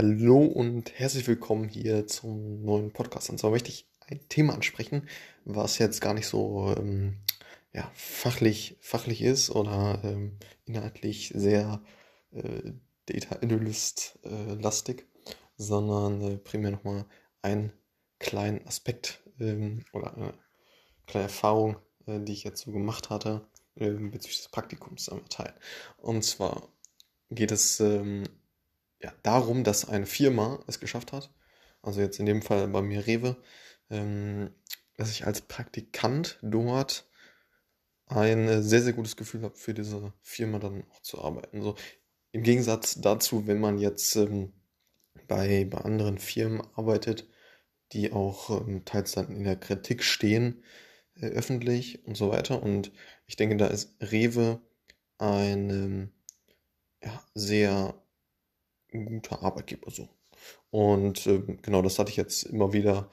[0.00, 3.30] Hallo und herzlich willkommen hier zum neuen Podcast.
[3.30, 5.08] Und zwar möchte ich ein Thema ansprechen,
[5.44, 7.16] was jetzt gar nicht so ähm,
[7.72, 11.82] ja, fachlich, fachlich ist oder ähm, inhaltlich sehr
[12.30, 12.74] äh,
[13.06, 14.70] Data Analyst äh,
[15.56, 17.04] sondern äh, primär nochmal
[17.42, 17.72] einen
[18.20, 20.34] kleinen Aspekt ähm, oder eine
[21.08, 21.74] kleine Erfahrung,
[22.06, 25.54] äh, die ich jetzt so gemacht hatte ähm, bezüglich des Praktikums einmal teilen.
[25.96, 26.68] Und zwar
[27.30, 28.22] geht es ähm,
[29.00, 31.32] ja, darum, dass eine Firma es geschafft hat,
[31.82, 33.36] also jetzt in dem Fall bei mir Rewe,
[33.90, 34.50] ähm,
[34.96, 37.08] dass ich als Praktikant dort
[38.06, 41.62] ein äh, sehr, sehr gutes Gefühl habe, für diese Firma dann auch zu arbeiten.
[41.62, 41.76] So,
[42.32, 44.52] Im Gegensatz dazu, wenn man jetzt ähm,
[45.28, 47.28] bei, bei anderen Firmen arbeitet,
[47.92, 50.64] die auch ähm, teils dann in der Kritik stehen,
[51.14, 52.62] äh, öffentlich und so weiter.
[52.62, 52.92] Und
[53.26, 54.60] ich denke, da ist Rewe
[55.18, 56.12] ein ähm,
[57.02, 57.94] ja, sehr
[58.92, 60.08] guter Arbeitgeber so.
[60.70, 63.10] Und äh, genau das hatte ich jetzt immer wieder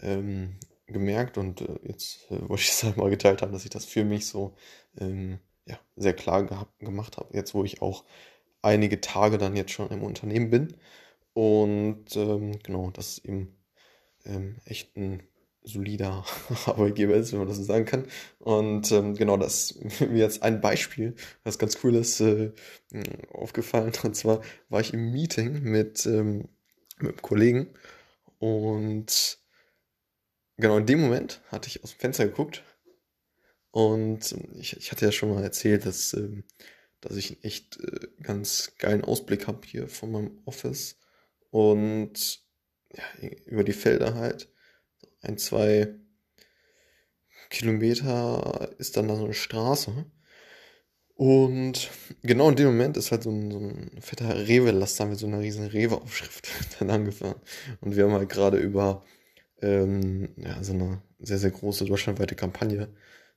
[0.00, 3.70] ähm, gemerkt und äh, jetzt äh, wollte ich es halt mal geteilt haben, dass ich
[3.70, 4.54] das für mich so
[4.98, 7.34] ähm, ja, sehr klar gehabt, gemacht habe.
[7.36, 8.04] Jetzt, wo ich auch
[8.62, 10.76] einige Tage dann jetzt schon im Unternehmen bin.
[11.34, 13.56] Und ähm, genau, das ist eben
[14.24, 15.22] ähm, echt ein
[15.68, 16.24] solider
[16.66, 18.06] Arbeitgeber ist, wenn man das so sagen kann.
[18.38, 22.52] Und ähm, genau das mir jetzt ein Beispiel, was ganz cool ist, äh,
[23.32, 23.92] aufgefallen.
[24.02, 26.48] Und zwar war ich im Meeting mit, ähm,
[26.98, 27.68] mit einem Kollegen
[28.38, 29.38] und
[30.56, 32.62] genau in dem Moment hatte ich aus dem Fenster geguckt
[33.70, 36.44] und ich, ich hatte ja schon mal erzählt, dass, ähm,
[37.00, 40.98] dass ich einen echt äh, ganz geilen Ausblick habe hier von meinem Office
[41.50, 42.40] und
[42.92, 43.04] ja,
[43.46, 44.48] über die Felder halt
[45.20, 45.94] ein, zwei
[47.50, 50.06] Kilometer ist dann da so eine Straße.
[51.14, 51.90] Und
[52.22, 55.40] genau in dem Moment ist halt so ein, so ein fetter Rewe-Laster mit so einer
[55.40, 57.40] riesen Rewe-Aufschrift dann angefahren.
[57.80, 59.04] Und wir haben halt gerade über
[59.60, 62.88] ähm, ja, so eine sehr, sehr große deutschlandweite Kampagne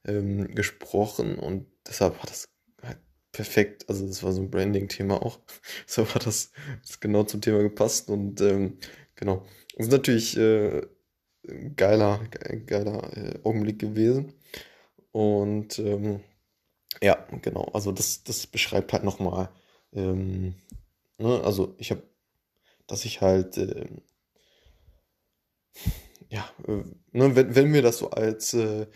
[0.05, 2.49] ähm, gesprochen und deshalb hat das
[2.83, 2.99] halt
[3.31, 5.39] perfekt, also das war so ein Branding-Thema auch,
[5.87, 6.51] deshalb hat das,
[6.85, 8.77] das genau zum Thema gepasst und ähm,
[9.15, 9.45] genau.
[9.75, 10.81] Es ist natürlich äh,
[11.75, 12.19] geiler,
[12.65, 14.33] geiler äh, Augenblick gewesen.
[15.11, 16.21] Und ähm,
[17.01, 19.49] ja, genau, also das, das beschreibt halt nochmal,
[19.93, 20.55] ähm,
[21.17, 22.03] ne, also ich habe,
[22.87, 23.87] dass ich halt, äh,
[26.29, 28.87] ja, äh, ne, wenn, wenn mir das so als, äh,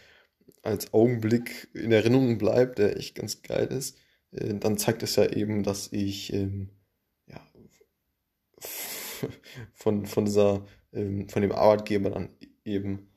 [0.64, 3.98] als Augenblick in Erinnerung bleibt, der echt ganz geil ist,
[4.32, 6.70] äh, dann zeigt es ja eben, dass ich, ähm,
[7.28, 7.42] ja,
[9.74, 12.30] von, von dieser ähm, von dem Arbeitgeber dann
[12.64, 13.10] eben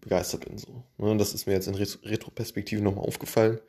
[0.00, 0.58] begeistert bin.
[0.58, 0.84] So.
[0.98, 1.16] Ne?
[1.16, 3.60] Das ist mir jetzt in Retroperspektive nochmal aufgefallen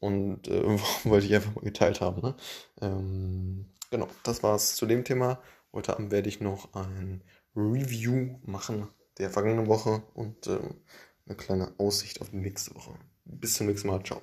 [0.00, 0.62] und äh,
[1.04, 2.22] wollte ich einfach mal geteilt haben.
[2.22, 2.36] Ne?
[2.80, 5.40] Ähm, genau, das war es zu dem Thema.
[5.72, 7.22] Heute Abend werde ich noch ein
[7.56, 8.88] Review machen
[9.18, 10.80] der vergangenen Woche und ähm,
[11.26, 12.94] eine kleine Aussicht auf die nächste Woche.
[13.24, 14.02] Bis zum nächsten Mal.
[14.02, 14.22] Ciao.